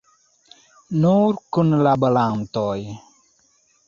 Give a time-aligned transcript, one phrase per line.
[1.03, 2.73] Nur kunlaborantoj.